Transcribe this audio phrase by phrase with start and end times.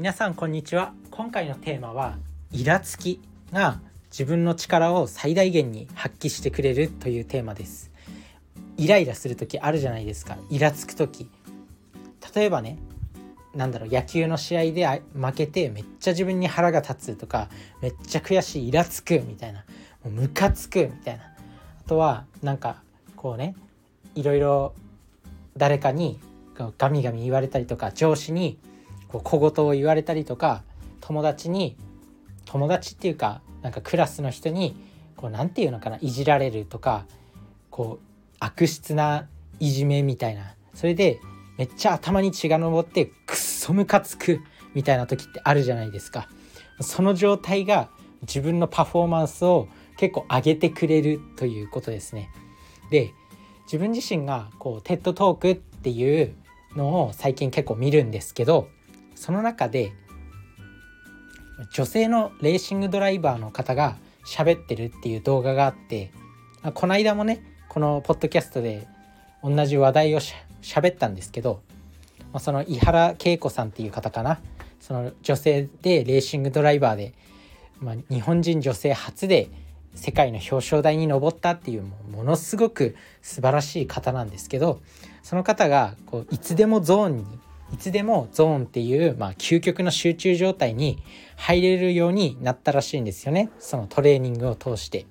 [0.00, 0.94] 皆さんこんにちは。
[1.10, 2.16] 今回のテーマは
[2.52, 3.20] イラつき
[3.52, 7.90] が自分の力を最大限に発揮してくれるというテーマです。
[8.78, 10.38] イライラする時あるじゃないですか。
[10.48, 11.28] イラつく時。
[12.34, 12.78] 例えばね
[13.54, 17.50] なんだろう野球の試合で負けてめっちゃ自分に腹が立つとか
[17.82, 19.66] めっちゃ悔しいイラつくみたいな。
[20.02, 21.24] もうムカつくみたいな。
[21.24, 22.82] あとはなんか
[23.16, 23.54] こうね
[24.14, 24.72] いろいろ
[25.58, 26.18] 誰かに
[26.78, 28.56] ガミガミ言われたりとか上司に
[29.10, 30.62] こう小言を言われたりとか
[31.00, 31.76] 友達に
[32.44, 34.76] 友達っていうかなんかクラスの人に
[35.16, 37.04] こうなんていうのかないじられるとか
[37.70, 38.06] こう
[38.38, 39.26] 悪質な
[39.58, 41.20] いじめみたいなそれで
[41.58, 44.40] めっちゃ頭に血が上ってくっそムカつく
[44.74, 46.28] みたいな時ってあるじゃないですか。
[46.80, 47.90] その状態が
[48.22, 52.30] 自分のパフォーマンスを結構上げてくれるということですね。
[52.90, 53.12] で
[53.64, 56.34] 自分自身がこうテッドトークっていう
[56.74, 58.68] のを最近結構見るんですけど
[59.14, 59.92] その中で
[61.72, 66.12] 女性のレーシングドライバーの方が喋ってるっていう動画があって
[66.74, 68.86] この間もねこのポッドキャストで
[69.42, 71.62] 同じ話題をしゃべったんですけど
[72.38, 74.40] その井原恵子さんっていう方かな。
[74.80, 77.12] その女性でレーシングドライバーで、
[77.78, 79.50] まあ、日本人女性初で
[79.94, 84.80] 世界の表彰台に上ったっていうものすごく素晴らしい方なんですけど
[85.22, 87.24] その方がこういつでもゾーンに
[87.72, 91.02] いつでもゾーンっていう、まあ、究極の集中状態に
[91.36, 95.06] 入れるようになったらしいんですよねそのトレーニングを通して。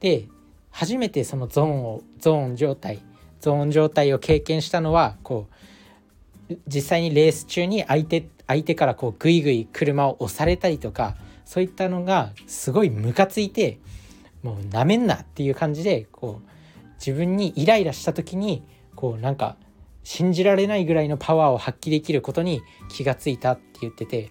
[0.00, 0.26] で
[0.70, 3.00] 初めてそのゾーンをゾーン状態
[3.40, 5.48] ゾーン状態を経験したのはこ
[6.50, 13.78] う実際にレース中に相手相手からこうグイグイ車を押されたりとかそういったのがすごいムカついて
[14.42, 16.50] もうなめんなっていう感じでこう
[16.98, 18.62] 自分にイライラした時に
[18.94, 19.56] こうなんか
[20.06, 24.30] 信じられないぐらいのパワーを発揮できることに気がついたって言ってて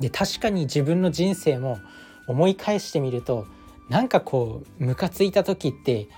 [0.00, 1.78] で確かに自分の人生も
[2.26, 3.46] 思い返してみると
[3.88, 6.08] なんかこうムカついた時って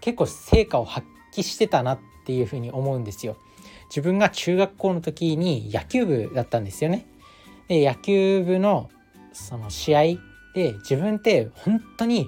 [0.00, 3.36] 結構成果を発揮してたなっていうふうに思うんですよ。
[3.88, 7.06] 自分が中学校の時に野球部だったんですよね。
[7.68, 8.90] で野球部の
[9.32, 10.02] その試合
[10.56, 12.26] で自分って本当に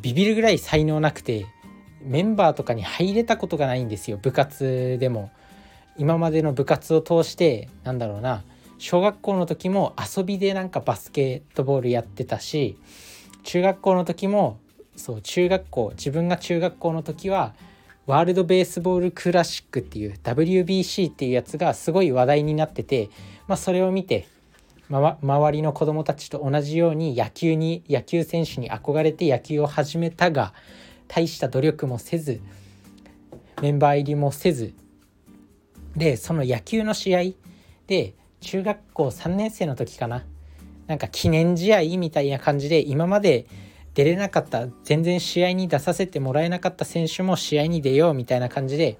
[0.00, 1.46] ビビるぐらい才能なくて
[2.06, 5.30] メンバーとかに入れたことがないんですよ部活でも。
[5.98, 8.42] 今までの部活を通してなんだろうな
[8.78, 12.78] 小学校の時も遊びでなんかバスケットボールやってたし
[13.44, 14.58] 中学校の時も
[14.96, 17.54] そう中学校自分が中学校の時は
[18.06, 23.10] ワールド・ベースボール・クラシックっていう WBC っていうやつがすごい話題になってて、
[23.48, 24.28] まあ、それを見て、
[24.88, 30.52] ま、周りの子どもたちと同じように野球に野球選手に憧れて野球を始めたが
[31.08, 32.40] 大した努力もせず
[33.62, 34.74] メンバー入りもせず
[35.96, 37.22] でその野球の試合
[37.86, 40.24] で中学校3年生の時かな。
[40.86, 43.46] なんか記念試合みたいな感じで今まで
[43.94, 48.98] 出れなかった全然試合に出させてもらえなかった選手も試合に出ようみたいな感じで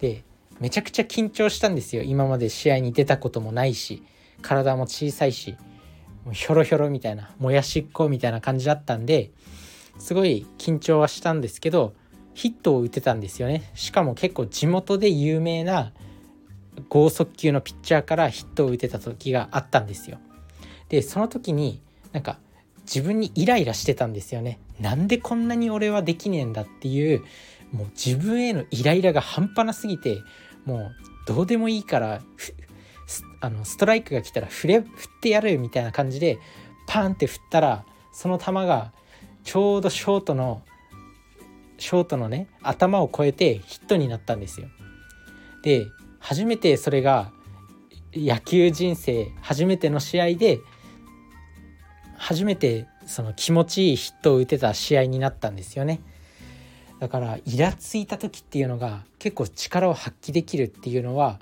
[0.00, 0.22] で
[0.60, 2.02] めちゃくちゃ緊張したんですよ。
[2.02, 4.02] 今まで試合に出たこともないし
[4.42, 5.56] 体も小さいし
[6.32, 9.30] ひょろひょろみたいなもやしっこみたいな感じだったんで
[9.98, 11.94] すごい緊張はしたんですけど
[12.34, 13.70] ヒットを打てたんですよね。
[13.74, 15.92] しかも結構地元で有名な
[16.88, 20.18] 剛速球のピッチャーからヒットを打てた時があったんですよ。
[20.88, 21.80] でその時に
[22.12, 22.38] なんか
[22.82, 24.58] 自分にイライラしてたんですよね。
[24.80, 27.22] なんでこんなに俺はできねえんだっていう
[27.72, 30.18] もう自分へのイライラが半端なすぎて
[30.64, 30.92] もう
[31.26, 32.20] どうでもいいから
[33.40, 34.90] あのストライクが来たら振れ振っ
[35.20, 36.38] てやるみたいな感じで
[36.86, 38.92] パーンって振ったらその球が
[39.44, 40.62] ちょうどショートの
[41.78, 44.68] ショートのね頭を越えてヒットになったんですよ。
[45.62, 45.86] で
[46.18, 47.30] 初めてそれが
[48.14, 50.60] 野球人生初めての試合で
[52.16, 56.00] 初めてその気持ちいいヒットを打てた試合になったんですよね。
[57.00, 61.40] だからイラついた時っていうのが結構力を発揮できるっていうのは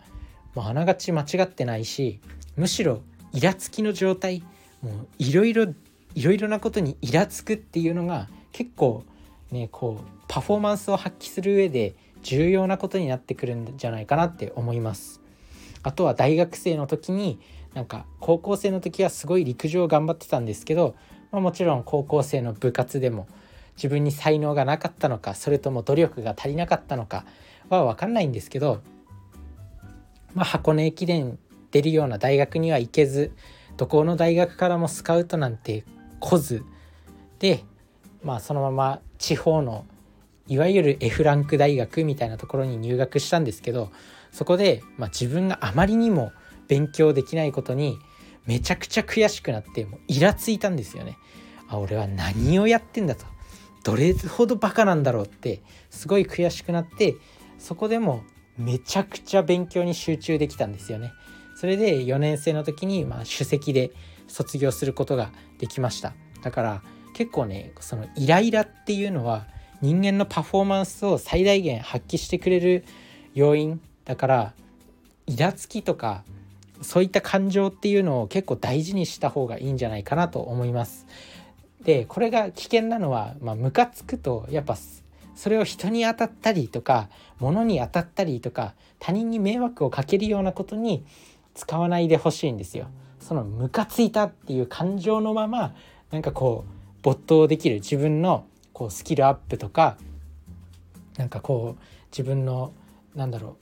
[0.55, 2.21] もうあながち間違ってないし
[2.57, 4.43] むしろイラつきの状態
[4.83, 5.67] もういろいろ
[6.15, 9.05] いろいろなことにイラつくっていうのが結構
[9.51, 15.21] ねこうパフォーマンスを発揮する上で重要なことになってくるんじゃないかなって思います。
[15.83, 17.41] あとは大学生の時に
[17.75, 20.95] なんか高校生の時はすごい陸上頑張ってたんですけど、
[21.33, 23.27] まあ、もちろん高校生の部活でも
[23.77, 27.25] 自分に才能がなかったのかそれとも努力が足りなかったのか
[27.69, 28.83] は分かんないんですけど、
[30.35, 31.39] まあ、箱根駅伝
[31.71, 33.33] 出るような大学には行けず
[33.77, 35.85] どこの大学からもスカウトなんて
[36.23, 36.65] 来ず
[37.41, 37.65] で
[38.23, 39.85] まあそのまま地方の
[40.47, 43.91] いわゆる F ランク大学みたいなところに入学したんですけど
[44.31, 46.33] そこで、まあ、自分があまりにも
[46.69, 47.99] 勉強できないことに
[48.47, 51.17] めちゃくちゃ悔しくなってもうイラついたんですよね。
[51.69, 53.25] あ俺は何をやってんだと
[53.85, 55.61] どれほどバカなんだろうって
[55.91, 57.17] すごい悔しくなって
[57.59, 58.23] そこでも
[58.57, 61.13] めちゃくちゃ勉強に集中できたんですよね。
[61.63, 63.93] それで4年生の時にまあ首席で
[64.27, 66.13] 卒業することができました。
[66.43, 66.83] だから
[67.15, 69.47] 結構ねそのイライラっていうのは
[69.81, 72.85] 人間のパフォーマンスを最大限発揮してくれる
[73.35, 74.55] 要因だから
[75.29, 76.25] イラつきとか
[76.81, 81.07] そういった感情っていうのを結構大事にした方がいいんじゃないかなと思います。
[81.85, 84.77] でこれが危険なのは、まあ、ムカつくとやっぱ
[85.37, 87.09] それを人に当たったりとか
[87.39, 91.05] 物に当たったりとか他人に迷惑をかけるようなことに
[91.55, 92.87] 使わないでほしいんですよ。
[93.21, 95.75] そのムカついたっていう感情のまま
[96.11, 96.73] なんかこう
[97.03, 99.97] 没頭できる自分のこうスキルアップとか
[101.17, 102.73] なんかこう自分の
[103.15, 103.57] なんだろ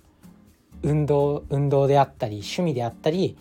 [0.83, 3.37] う運動運動であったり趣味であったり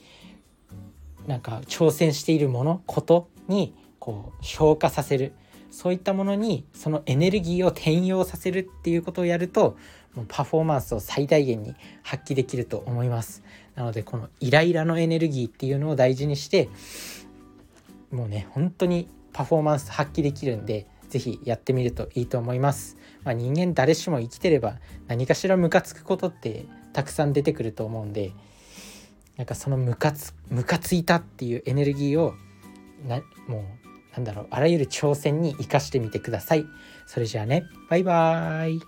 [1.26, 5.34] なんか挑戦しているものことにこう消化させる
[5.72, 9.78] そういったものにそのエネルギーを転用させるっていうことをやると
[10.16, 13.44] もうパフォーマンスを最大限に発揮できると思います
[13.80, 16.68] なのでこのイライラのエネルギーっていうのを大事にして
[18.12, 24.76] もうね本当にパフォーマンス発揮できるんで是非やってみるといいと思います、まあ、人間誰しも生きてれば
[25.08, 28.34] 何かしらムカつくことってたくさん出てくると思うんで
[29.38, 32.34] なんかそのムカつムカついたっていうエネルギーを
[33.08, 33.64] なもう
[34.12, 36.66] なんだろうあらゆる挑戦に生かしてみてください。
[37.06, 38.82] それじゃあねバイバーイ